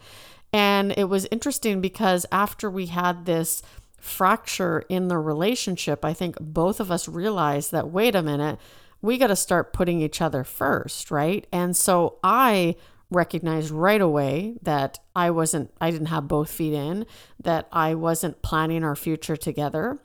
And 0.52 0.92
it 0.96 1.04
was 1.04 1.26
interesting 1.30 1.80
because 1.80 2.26
after 2.30 2.68
we 2.68 2.86
had 2.86 3.26
this 3.26 3.62
fracture 4.04 4.84
in 4.90 5.08
the 5.08 5.18
relationship, 5.18 6.04
I 6.04 6.12
think 6.12 6.36
both 6.38 6.78
of 6.78 6.90
us 6.90 7.08
realized 7.08 7.72
that, 7.72 7.90
wait 7.90 8.14
a 8.14 8.22
minute, 8.22 8.58
we 9.00 9.16
got 9.16 9.28
to 9.28 9.36
start 9.36 9.72
putting 9.72 10.00
each 10.00 10.20
other 10.20 10.44
first, 10.44 11.10
right? 11.10 11.46
And 11.50 11.74
so 11.74 12.18
I 12.22 12.76
recognized 13.10 13.70
right 13.70 14.00
away 14.00 14.56
that 14.62 14.98
I 15.16 15.30
wasn't, 15.30 15.72
I 15.80 15.90
didn't 15.90 16.08
have 16.08 16.28
both 16.28 16.50
feet 16.50 16.74
in, 16.74 17.06
that 17.42 17.66
I 17.72 17.94
wasn't 17.94 18.42
planning 18.42 18.84
our 18.84 18.96
future 18.96 19.36
together. 19.36 19.98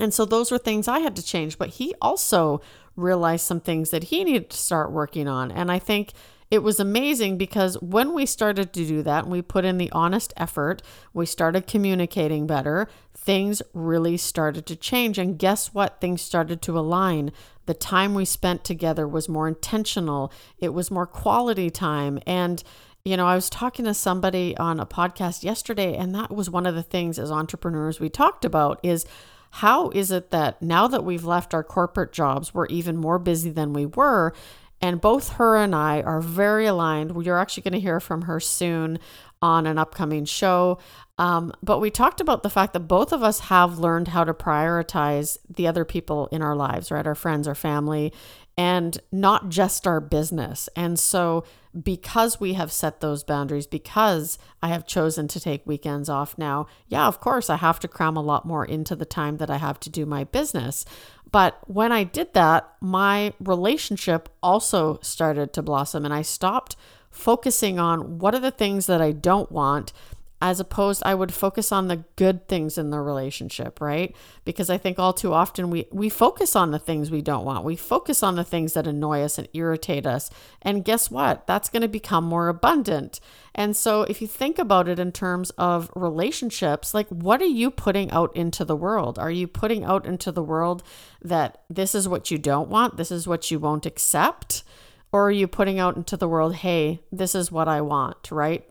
And 0.00 0.12
so 0.12 0.24
those 0.24 0.50
were 0.50 0.58
things 0.58 0.88
I 0.88 0.98
had 0.98 1.14
to 1.16 1.24
change. 1.24 1.58
But 1.58 1.70
he 1.70 1.94
also 2.00 2.60
realized 2.96 3.46
some 3.46 3.60
things 3.60 3.90
that 3.90 4.04
he 4.04 4.24
needed 4.24 4.50
to 4.50 4.56
start 4.56 4.90
working 4.90 5.28
on. 5.28 5.52
And 5.52 5.70
I 5.70 5.78
think 5.78 6.12
it 6.50 6.62
was 6.62 6.80
amazing 6.80 7.36
because 7.36 7.74
when 7.80 8.14
we 8.14 8.24
started 8.24 8.72
to 8.72 8.86
do 8.86 9.02
that 9.02 9.24
and 9.24 9.32
we 9.32 9.42
put 9.42 9.64
in 9.64 9.78
the 9.78 9.90
honest 9.92 10.32
effort, 10.36 10.82
we 11.12 11.26
started 11.26 11.66
communicating 11.66 12.46
better, 12.46 12.88
things 13.14 13.60
really 13.74 14.16
started 14.16 14.64
to 14.66 14.76
change. 14.76 15.18
And 15.18 15.38
guess 15.38 15.74
what? 15.74 16.00
Things 16.00 16.22
started 16.22 16.62
to 16.62 16.78
align. 16.78 17.32
The 17.66 17.74
time 17.74 18.14
we 18.14 18.24
spent 18.24 18.64
together 18.64 19.06
was 19.06 19.28
more 19.28 19.46
intentional, 19.46 20.32
it 20.58 20.72
was 20.72 20.90
more 20.90 21.06
quality 21.06 21.68
time. 21.68 22.18
And 22.26 22.62
you 23.04 23.16
know, 23.16 23.26
I 23.26 23.36
was 23.36 23.48
talking 23.48 23.84
to 23.86 23.94
somebody 23.94 24.56
on 24.58 24.80
a 24.80 24.86
podcast 24.86 25.42
yesterday, 25.42 25.96
and 25.96 26.14
that 26.14 26.30
was 26.30 26.50
one 26.50 26.66
of 26.66 26.74
the 26.74 26.82
things 26.82 27.18
as 27.18 27.30
entrepreneurs 27.30 28.00
we 28.00 28.10
talked 28.10 28.44
about 28.44 28.80
is 28.82 29.06
how 29.50 29.88
is 29.90 30.10
it 30.10 30.30
that 30.30 30.60
now 30.60 30.88
that 30.88 31.04
we've 31.04 31.24
left 31.24 31.54
our 31.54 31.64
corporate 31.64 32.12
jobs, 32.12 32.52
we're 32.52 32.66
even 32.66 32.96
more 32.96 33.18
busy 33.18 33.50
than 33.50 33.72
we 33.72 33.86
were? 33.86 34.34
And 34.80 35.00
both 35.00 35.34
her 35.34 35.56
and 35.56 35.74
I 35.74 36.02
are 36.02 36.20
very 36.20 36.66
aligned. 36.66 37.24
You're 37.24 37.38
actually 37.38 37.64
going 37.64 37.72
to 37.72 37.80
hear 37.80 38.00
from 38.00 38.22
her 38.22 38.38
soon 38.38 38.98
on 39.42 39.66
an 39.66 39.78
upcoming 39.78 40.24
show. 40.24 40.78
Um, 41.18 41.52
but 41.62 41.80
we 41.80 41.90
talked 41.90 42.20
about 42.20 42.42
the 42.42 42.50
fact 42.50 42.72
that 42.72 42.80
both 42.80 43.12
of 43.12 43.22
us 43.22 43.40
have 43.40 43.78
learned 43.78 44.08
how 44.08 44.24
to 44.24 44.32
prioritize 44.32 45.36
the 45.48 45.66
other 45.66 45.84
people 45.84 46.28
in 46.30 46.42
our 46.42 46.54
lives, 46.54 46.90
right? 46.90 47.06
Our 47.06 47.16
friends, 47.16 47.48
our 47.48 47.56
family, 47.56 48.12
and 48.56 48.98
not 49.12 49.48
just 49.48 49.86
our 49.86 50.00
business. 50.00 50.68
And 50.74 50.98
so, 50.98 51.44
because 51.80 52.40
we 52.40 52.54
have 52.54 52.72
set 52.72 53.00
those 53.00 53.22
boundaries, 53.22 53.68
because 53.68 54.36
I 54.62 54.68
have 54.68 54.86
chosen 54.86 55.28
to 55.28 55.38
take 55.38 55.66
weekends 55.66 56.08
off 56.08 56.36
now, 56.36 56.66
yeah, 56.88 57.06
of 57.06 57.20
course, 57.20 57.50
I 57.50 57.56
have 57.56 57.78
to 57.80 57.88
cram 57.88 58.16
a 58.16 58.22
lot 58.22 58.44
more 58.44 58.64
into 58.64 58.96
the 58.96 59.04
time 59.04 59.36
that 59.36 59.50
I 59.50 59.58
have 59.58 59.78
to 59.80 59.90
do 59.90 60.06
my 60.06 60.24
business. 60.24 60.84
But 61.30 61.58
when 61.66 61.92
I 61.92 62.04
did 62.04 62.32
that, 62.34 62.72
my 62.80 63.34
relationship 63.40 64.28
also 64.42 64.98
started 65.02 65.52
to 65.52 65.62
blossom 65.62 66.04
and 66.04 66.14
I 66.14 66.22
stopped 66.22 66.76
focusing 67.10 67.78
on 67.78 68.18
what 68.18 68.34
are 68.34 68.40
the 68.40 68.50
things 68.50 68.86
that 68.86 69.00
I 69.00 69.12
don't 69.12 69.50
want 69.50 69.92
as 70.40 70.60
opposed 70.60 71.02
I 71.04 71.14
would 71.14 71.34
focus 71.34 71.72
on 71.72 71.88
the 71.88 72.04
good 72.16 72.46
things 72.46 72.78
in 72.78 72.90
the 72.90 73.00
relationship, 73.00 73.80
right? 73.80 74.14
Because 74.44 74.70
I 74.70 74.78
think 74.78 74.98
all 74.98 75.12
too 75.12 75.32
often 75.32 75.68
we 75.70 75.86
we 75.90 76.08
focus 76.08 76.54
on 76.54 76.70
the 76.70 76.78
things 76.78 77.10
we 77.10 77.22
don't 77.22 77.44
want. 77.44 77.64
We 77.64 77.74
focus 77.74 78.22
on 78.22 78.36
the 78.36 78.44
things 78.44 78.74
that 78.74 78.86
annoy 78.86 79.22
us 79.22 79.38
and 79.38 79.48
irritate 79.52 80.06
us. 80.06 80.30
And 80.62 80.84
guess 80.84 81.10
what? 81.10 81.46
That's 81.46 81.68
going 81.68 81.82
to 81.82 81.88
become 81.88 82.24
more 82.24 82.48
abundant. 82.48 83.18
And 83.54 83.76
so 83.76 84.02
if 84.02 84.22
you 84.22 84.28
think 84.28 84.60
about 84.60 84.88
it 84.88 85.00
in 85.00 85.10
terms 85.10 85.50
of 85.58 85.90
relationships, 85.96 86.94
like 86.94 87.08
what 87.08 87.42
are 87.42 87.46
you 87.46 87.70
putting 87.72 88.10
out 88.12 88.34
into 88.36 88.64
the 88.64 88.76
world? 88.76 89.18
Are 89.18 89.32
you 89.32 89.48
putting 89.48 89.84
out 89.84 90.06
into 90.06 90.30
the 90.30 90.42
world 90.42 90.84
that 91.20 91.62
this 91.68 91.96
is 91.96 92.06
what 92.08 92.30
you 92.30 92.38
don't 92.38 92.68
want, 92.68 92.96
this 92.96 93.10
is 93.10 93.26
what 93.26 93.50
you 93.50 93.58
won't 93.58 93.86
accept? 93.86 94.62
Or 95.10 95.28
are 95.28 95.32
you 95.32 95.48
putting 95.48 95.78
out 95.78 95.96
into 95.96 96.16
the 96.16 96.28
world, 96.28 96.56
hey, 96.56 97.00
this 97.10 97.34
is 97.34 97.50
what 97.50 97.66
I 97.66 97.80
want, 97.80 98.30
right? 98.30 98.64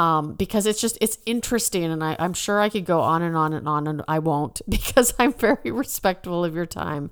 Um, 0.00 0.32
because 0.32 0.64
it's 0.64 0.80
just 0.80 0.96
it's 1.02 1.18
interesting 1.26 1.84
and 1.84 2.02
I, 2.02 2.16
i'm 2.18 2.32
sure 2.32 2.58
i 2.58 2.70
could 2.70 2.86
go 2.86 3.00
on 3.00 3.20
and 3.20 3.36
on 3.36 3.52
and 3.52 3.68
on 3.68 3.86
and 3.86 4.02
i 4.08 4.18
won't 4.18 4.62
because 4.68 5.12
i'm 5.18 5.34
very 5.34 5.70
respectful 5.70 6.42
of 6.42 6.54
your 6.54 6.64
time. 6.64 7.10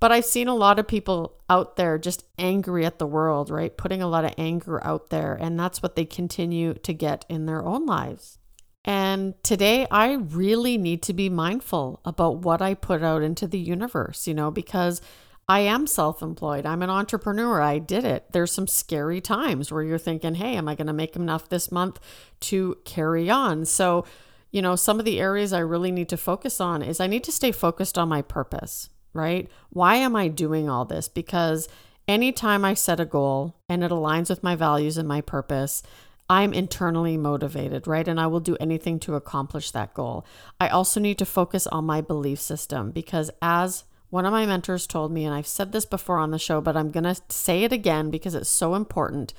But 0.00 0.10
i've 0.10 0.24
seen 0.24 0.48
a 0.48 0.54
lot 0.54 0.80
of 0.80 0.88
people 0.88 1.38
out 1.48 1.76
there 1.76 1.96
just 1.96 2.24
angry 2.36 2.84
at 2.84 2.98
the 2.98 3.06
world 3.06 3.50
right? 3.50 3.76
Putting 3.76 4.02
a 4.02 4.08
lot 4.08 4.24
of 4.24 4.34
anger 4.36 4.84
out 4.84 5.10
there 5.10 5.38
and 5.40 5.60
that's 5.60 5.80
what 5.80 5.94
they 5.94 6.04
continue 6.04 6.74
to 6.74 6.92
get 6.92 7.24
in 7.28 7.46
their 7.46 7.64
own 7.64 7.86
lives. 7.86 8.38
And 8.84 9.40
today 9.44 9.86
I 9.88 10.14
really 10.14 10.76
need 10.76 11.04
to 11.04 11.12
be 11.12 11.28
mindful 11.28 12.00
about 12.04 12.38
what 12.38 12.60
I 12.60 12.74
put 12.74 13.04
out 13.04 13.22
into 13.22 13.46
the 13.46 13.60
universe, 13.60 14.26
you 14.26 14.34
know, 14.34 14.50
because 14.50 15.00
I 15.48 15.60
am 15.60 15.86
self 15.86 16.22
employed. 16.22 16.64
I'm 16.64 16.82
an 16.82 16.90
entrepreneur. 16.90 17.60
I 17.60 17.78
did 17.78 18.04
it. 18.04 18.26
There's 18.32 18.52
some 18.52 18.66
scary 18.66 19.20
times 19.20 19.70
where 19.70 19.82
you're 19.82 19.98
thinking, 19.98 20.36
hey, 20.36 20.56
am 20.56 20.68
I 20.68 20.74
going 20.74 20.86
to 20.86 20.92
make 20.92 21.16
enough 21.16 21.48
this 21.48 21.70
month 21.70 22.00
to 22.40 22.78
carry 22.84 23.28
on? 23.28 23.64
So, 23.66 24.06
you 24.50 24.62
know, 24.62 24.76
some 24.76 24.98
of 24.98 25.04
the 25.04 25.20
areas 25.20 25.52
I 25.52 25.58
really 25.58 25.92
need 25.92 26.08
to 26.10 26.16
focus 26.16 26.60
on 26.60 26.82
is 26.82 27.00
I 27.00 27.06
need 27.06 27.24
to 27.24 27.32
stay 27.32 27.52
focused 27.52 27.98
on 27.98 28.08
my 28.08 28.22
purpose, 28.22 28.88
right? 29.12 29.48
Why 29.70 29.96
am 29.96 30.16
I 30.16 30.28
doing 30.28 30.68
all 30.68 30.84
this? 30.84 31.08
Because 31.08 31.68
anytime 32.08 32.64
I 32.64 32.74
set 32.74 33.00
a 33.00 33.04
goal 33.04 33.56
and 33.68 33.84
it 33.84 33.90
aligns 33.90 34.30
with 34.30 34.42
my 34.42 34.56
values 34.56 34.96
and 34.96 35.08
my 35.08 35.20
purpose, 35.20 35.82
I'm 36.30 36.54
internally 36.54 37.18
motivated, 37.18 37.86
right? 37.86 38.08
And 38.08 38.18
I 38.18 38.28
will 38.28 38.40
do 38.40 38.56
anything 38.56 38.98
to 39.00 39.14
accomplish 39.14 39.72
that 39.72 39.92
goal. 39.92 40.24
I 40.58 40.68
also 40.68 41.00
need 41.00 41.18
to 41.18 41.26
focus 41.26 41.66
on 41.66 41.84
my 41.84 42.00
belief 42.00 42.40
system 42.40 42.92
because 42.92 43.30
as 43.42 43.84
one 44.14 44.26
of 44.26 44.32
my 44.32 44.46
mentors 44.46 44.86
told 44.86 45.10
me, 45.10 45.24
and 45.24 45.34
I've 45.34 45.44
said 45.44 45.72
this 45.72 45.84
before 45.84 46.20
on 46.20 46.30
the 46.30 46.38
show, 46.38 46.60
but 46.60 46.76
I'm 46.76 46.92
going 46.92 47.02
to 47.02 47.20
say 47.30 47.64
it 47.64 47.72
again 47.72 48.10
because 48.10 48.36
it's 48.36 48.48
so 48.48 48.76
important. 48.76 49.34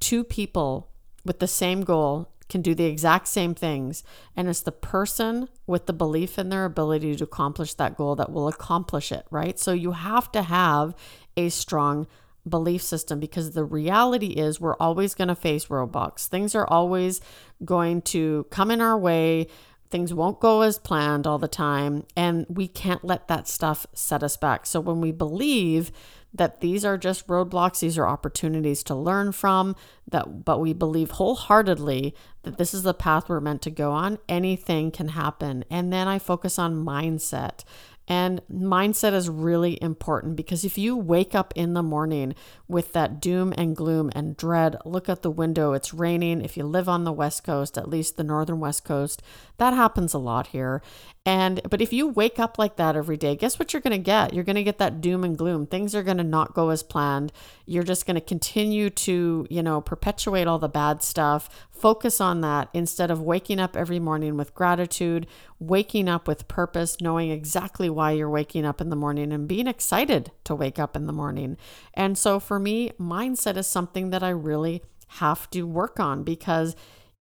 Two 0.00 0.24
people 0.24 0.88
with 1.24 1.38
the 1.38 1.46
same 1.46 1.82
goal 1.82 2.32
can 2.48 2.60
do 2.60 2.74
the 2.74 2.86
exact 2.86 3.28
same 3.28 3.54
things. 3.54 4.02
And 4.36 4.48
it's 4.48 4.62
the 4.62 4.72
person 4.72 5.48
with 5.64 5.86
the 5.86 5.92
belief 5.92 6.40
in 6.40 6.48
their 6.48 6.64
ability 6.64 7.14
to 7.14 7.22
accomplish 7.22 7.74
that 7.74 7.96
goal 7.96 8.16
that 8.16 8.32
will 8.32 8.48
accomplish 8.48 9.12
it, 9.12 9.26
right? 9.30 9.60
So 9.60 9.72
you 9.72 9.92
have 9.92 10.32
to 10.32 10.42
have 10.42 10.96
a 11.36 11.48
strong 11.48 12.08
belief 12.48 12.82
system 12.82 13.20
because 13.20 13.52
the 13.52 13.64
reality 13.64 14.30
is 14.30 14.60
we're 14.60 14.76
always 14.78 15.14
going 15.14 15.28
to 15.28 15.36
face 15.36 15.66
roadblocks. 15.66 16.26
Things 16.26 16.56
are 16.56 16.66
always 16.66 17.20
going 17.64 18.02
to 18.02 18.44
come 18.50 18.72
in 18.72 18.80
our 18.80 18.98
way. 18.98 19.46
Things 19.90 20.12
won't 20.12 20.40
go 20.40 20.62
as 20.62 20.78
planned 20.78 21.26
all 21.26 21.38
the 21.38 21.48
time, 21.48 22.04
and 22.16 22.46
we 22.48 22.68
can't 22.68 23.04
let 23.04 23.28
that 23.28 23.46
stuff 23.46 23.86
set 23.92 24.22
us 24.22 24.36
back. 24.36 24.66
So, 24.66 24.80
when 24.80 25.00
we 25.00 25.12
believe 25.12 25.92
that 26.34 26.60
these 26.60 26.84
are 26.84 26.98
just 26.98 27.26
roadblocks, 27.26 27.80
these 27.80 27.96
are 27.98 28.06
opportunities 28.06 28.82
to 28.84 28.94
learn 28.94 29.32
from, 29.32 29.74
that 30.08 30.44
but 30.44 30.60
we 30.60 30.72
believe 30.72 31.12
wholeheartedly 31.12 32.14
that 32.42 32.58
this 32.58 32.74
is 32.74 32.82
the 32.82 32.94
path 32.94 33.28
we're 33.28 33.40
meant 33.40 33.62
to 33.62 33.70
go 33.70 33.92
on, 33.92 34.18
anything 34.28 34.90
can 34.90 35.08
happen. 35.08 35.64
And 35.70 35.92
then 35.92 36.08
I 36.08 36.18
focus 36.18 36.58
on 36.58 36.84
mindset. 36.84 37.64
And 38.08 38.40
mindset 38.52 39.14
is 39.14 39.28
really 39.28 39.82
important 39.82 40.36
because 40.36 40.64
if 40.64 40.78
you 40.78 40.96
wake 40.96 41.34
up 41.34 41.52
in 41.56 41.74
the 41.74 41.82
morning 41.82 42.34
with 42.68 42.92
that 42.92 43.20
doom 43.20 43.52
and 43.56 43.74
gloom 43.74 44.12
and 44.14 44.36
dread, 44.36 44.76
look 44.84 45.08
at 45.08 45.22
the 45.22 45.30
window, 45.30 45.72
it's 45.72 45.92
raining. 45.92 46.40
If 46.40 46.56
you 46.56 46.64
live 46.64 46.88
on 46.88 47.04
the 47.04 47.12
West 47.12 47.42
Coast, 47.42 47.76
at 47.76 47.88
least 47.88 48.16
the 48.16 48.24
Northern 48.24 48.60
West 48.60 48.84
Coast, 48.84 49.22
that 49.58 49.74
happens 49.74 50.14
a 50.14 50.18
lot 50.18 50.48
here. 50.48 50.82
And 51.26 51.60
but 51.68 51.82
if 51.82 51.92
you 51.92 52.06
wake 52.06 52.38
up 52.38 52.56
like 52.56 52.76
that 52.76 52.94
every 52.94 53.16
day, 53.16 53.34
guess 53.34 53.58
what 53.58 53.72
you're 53.72 53.82
going 53.82 53.90
to 53.90 53.98
get? 53.98 54.32
You're 54.32 54.44
going 54.44 54.54
to 54.54 54.62
get 54.62 54.78
that 54.78 55.00
doom 55.00 55.24
and 55.24 55.36
gloom. 55.36 55.66
Things 55.66 55.92
are 55.92 56.04
going 56.04 56.18
to 56.18 56.24
not 56.24 56.54
go 56.54 56.70
as 56.70 56.84
planned. 56.84 57.32
You're 57.66 57.82
just 57.82 58.06
going 58.06 58.14
to 58.14 58.20
continue 58.20 58.90
to, 58.90 59.44
you 59.50 59.60
know, 59.60 59.80
perpetuate 59.80 60.46
all 60.46 60.60
the 60.60 60.68
bad 60.68 61.02
stuff. 61.02 61.66
Focus 61.72 62.20
on 62.20 62.42
that 62.42 62.68
instead 62.72 63.10
of 63.10 63.20
waking 63.20 63.58
up 63.58 63.76
every 63.76 63.98
morning 63.98 64.36
with 64.36 64.54
gratitude, 64.54 65.26
waking 65.58 66.08
up 66.08 66.28
with 66.28 66.46
purpose, 66.46 67.00
knowing 67.00 67.32
exactly 67.32 67.90
why 67.90 68.12
you're 68.12 68.30
waking 68.30 68.64
up 68.64 68.80
in 68.80 68.88
the 68.88 68.96
morning 68.96 69.32
and 69.32 69.48
being 69.48 69.66
excited 69.66 70.30
to 70.44 70.54
wake 70.54 70.78
up 70.78 70.94
in 70.94 71.06
the 71.06 71.12
morning. 71.12 71.56
And 71.92 72.16
so 72.16 72.38
for 72.38 72.60
me, 72.60 72.92
mindset 73.00 73.56
is 73.56 73.66
something 73.66 74.10
that 74.10 74.22
I 74.22 74.28
really 74.28 74.80
have 75.08 75.50
to 75.50 75.62
work 75.62 75.98
on 75.98 76.22
because 76.22 76.76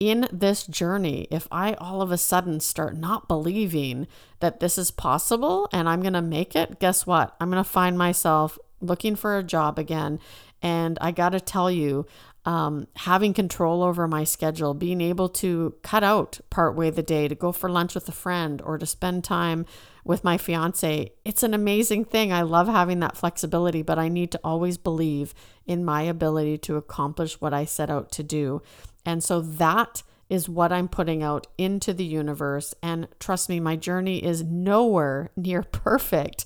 in 0.00 0.26
this 0.32 0.66
journey, 0.66 1.28
if 1.30 1.46
I 1.52 1.74
all 1.74 2.00
of 2.00 2.10
a 2.10 2.16
sudden 2.16 2.58
start 2.58 2.96
not 2.96 3.28
believing 3.28 4.08
that 4.40 4.58
this 4.58 4.78
is 4.78 4.90
possible 4.90 5.68
and 5.72 5.88
I'm 5.88 6.00
going 6.00 6.14
to 6.14 6.22
make 6.22 6.56
it, 6.56 6.80
guess 6.80 7.06
what? 7.06 7.36
I'm 7.38 7.50
going 7.50 7.62
to 7.62 7.70
find 7.70 7.98
myself 7.98 8.58
looking 8.80 9.14
for 9.14 9.36
a 9.36 9.44
job 9.44 9.78
again. 9.78 10.18
And 10.62 10.98
I 11.02 11.10
got 11.10 11.30
to 11.30 11.40
tell 11.40 11.70
you, 11.70 12.06
um, 12.46 12.86
having 12.96 13.34
control 13.34 13.82
over 13.82 14.08
my 14.08 14.24
schedule, 14.24 14.72
being 14.72 15.02
able 15.02 15.28
to 15.28 15.74
cut 15.82 16.02
out 16.02 16.40
partway 16.48 16.90
the 16.90 17.02
day 17.02 17.28
to 17.28 17.34
go 17.34 17.52
for 17.52 17.68
lunch 17.68 17.94
with 17.94 18.08
a 18.08 18.12
friend 18.12 18.62
or 18.62 18.78
to 18.78 18.86
spend 18.86 19.24
time 19.24 19.66
with 20.04 20.24
my 20.24 20.38
fiance. 20.38 21.12
It's 21.24 21.42
an 21.42 21.52
amazing 21.52 22.06
thing. 22.06 22.32
I 22.32 22.42
love 22.42 22.66
having 22.66 23.00
that 23.00 23.16
flexibility, 23.16 23.82
but 23.82 23.98
I 23.98 24.08
need 24.08 24.32
to 24.32 24.40
always 24.42 24.78
believe 24.78 25.34
in 25.66 25.84
my 25.84 26.02
ability 26.02 26.56
to 26.58 26.76
accomplish 26.76 27.40
what 27.40 27.52
I 27.52 27.66
set 27.66 27.90
out 27.90 28.10
to 28.12 28.22
do. 28.22 28.62
And 29.04 29.22
so 29.22 29.40
that 29.40 30.02
is 30.28 30.48
what 30.48 30.72
I'm 30.72 30.88
putting 30.88 31.22
out 31.22 31.46
into 31.58 31.92
the 31.92 32.04
universe. 32.04 32.74
And 32.82 33.08
trust 33.18 33.48
me, 33.48 33.58
my 33.60 33.76
journey 33.76 34.22
is 34.24 34.44
nowhere 34.44 35.30
near 35.36 35.62
perfect. 35.62 36.44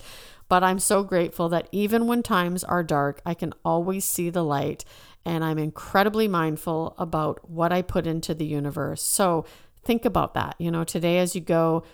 But 0.49 0.64
I'm 0.64 0.78
so 0.78 1.02
grateful 1.02 1.49
that 1.50 1.68
even 1.73 2.06
when 2.06 2.23
times 2.23 2.64
are 2.64 2.82
dark, 2.82 3.20
I 3.25 3.34
can 3.34 3.52
always 3.64 4.04
see 4.04 4.30
the 4.30 4.44
light. 4.44 4.84
And 5.25 5.42
I'm 5.42 5.58
incredibly 5.58 6.28
mindful 6.28 6.94
about 6.99 7.49
what 7.49 7.73
I 7.73 7.82
put 7.82 8.06
into 8.06 8.34
the 8.34 8.44
universe. 8.44 9.02
So 9.02 9.46
think 9.84 10.04
about 10.04 10.34
that. 10.34 10.54
You 10.58 10.70
know, 10.70 10.84
today 10.84 11.18
as 11.18 11.34
you 11.34 11.40
go, 11.40 11.84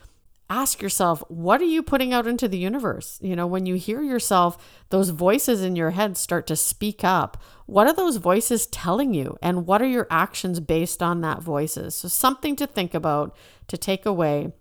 ask 0.50 0.82
yourself, 0.82 1.22
what 1.28 1.62
are 1.62 1.66
you 1.66 1.82
putting 1.82 2.12
out 2.12 2.26
into 2.26 2.48
the 2.48 2.58
universe? 2.58 3.18
You 3.22 3.36
know, 3.36 3.46
when 3.46 3.66
you 3.66 3.76
hear 3.76 4.02
yourself, 4.02 4.82
those 4.90 5.10
voices 5.10 5.62
in 5.62 5.76
your 5.76 5.90
head 5.90 6.16
start 6.16 6.48
to 6.48 6.56
speak 6.56 7.04
up. 7.04 7.40
What 7.66 7.86
are 7.86 7.94
those 7.94 8.16
voices 8.16 8.66
telling 8.66 9.14
you? 9.14 9.38
And 9.40 9.64
what 9.66 9.80
are 9.80 9.86
your 9.86 10.08
actions 10.10 10.58
based 10.58 11.00
on 11.02 11.20
that 11.20 11.40
voices? 11.40 11.94
So 11.94 12.08
something 12.08 12.56
to 12.56 12.66
think 12.66 12.94
about, 12.94 13.36
to 13.68 13.78
take 13.78 14.04
away. 14.04 14.52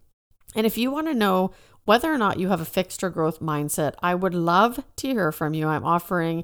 And 0.55 0.67
if 0.67 0.77
you 0.77 0.91
want 0.91 1.07
to 1.07 1.15
know 1.15 1.51
whether 1.85 2.13
or 2.13 2.19
not 2.19 2.39
you 2.39 2.49
have 2.49 2.61
a 2.61 2.65
fixed 2.65 3.03
or 3.03 3.09
growth 3.09 3.39
mindset, 3.39 3.95
I 3.99 4.13
would 4.13 4.35
love 4.35 4.85
to 4.97 5.07
hear 5.07 5.31
from 5.31 5.55
you. 5.55 5.67
I'm 5.67 5.83
offering 5.83 6.43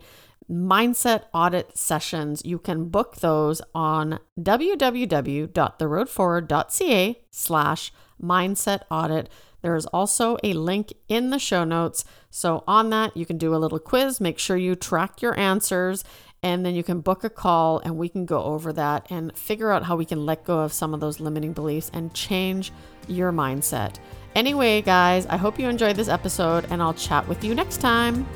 mindset 0.50 1.26
audit 1.34 1.78
sessions. 1.78 2.42
You 2.44 2.58
can 2.58 2.90
book 2.90 3.18
those 3.18 3.62
on 3.76 4.18
www.theroadforward.ca 4.40 7.22
slash 7.30 7.92
mindset 8.22 8.82
audit. 8.90 9.30
There 9.62 9.76
is 9.76 9.86
also 9.88 10.38
a 10.44 10.54
link 10.54 10.94
in 11.08 11.32
the 11.32 11.40
show 11.40 11.64
notes. 11.64 12.06
So, 12.30 12.64
on 12.68 12.90
that, 12.92 13.18
you 13.18 13.26
can 13.26 13.38
do 13.38 13.56
a 13.56 13.58
little 13.58 13.80
quiz. 13.80 14.22
Make 14.22 14.38
sure 14.38 14.58
you 14.58 14.76
track 14.76 15.22
your 15.22 15.38
answers, 15.40 16.04
and 16.44 16.64
then 16.64 16.76
you 16.76 16.84
can 16.84 17.02
book 17.02 17.24
a 17.24 17.30
call 17.30 17.80
and 17.80 17.98
we 17.98 18.08
can 18.08 18.26
go 18.26 18.44
over 18.44 18.72
that 18.74 19.08
and 19.10 19.36
figure 19.36 19.72
out 19.72 19.84
how 19.84 19.96
we 19.96 20.06
can 20.06 20.26
let 20.26 20.44
go 20.44 20.60
of 20.60 20.72
some 20.72 20.94
of 20.94 21.00
those 21.00 21.20
limiting 21.20 21.54
beliefs 21.54 21.90
and 21.94 22.14
change 22.14 22.72
your 23.08 23.32
mindset. 23.32 23.96
Anyway, 24.36 24.82
guys, 24.82 25.26
I 25.26 25.38
hope 25.38 25.58
you 25.58 25.68
enjoyed 25.68 25.96
this 25.96 26.10
episode, 26.10 26.68
and 26.70 26.84
I'll 26.84 26.94
chat 26.94 27.28
with 27.28 27.44
you 27.44 27.56
next 27.56 27.78
time. 27.78 28.28